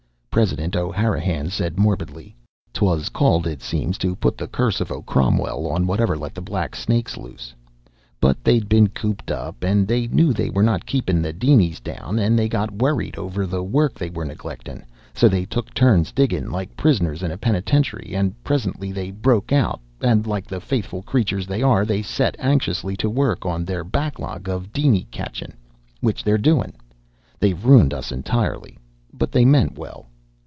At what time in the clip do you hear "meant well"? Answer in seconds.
29.43-30.05